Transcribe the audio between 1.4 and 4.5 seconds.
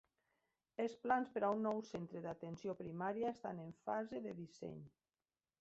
a un nou centre d'atenció primària estan en fase de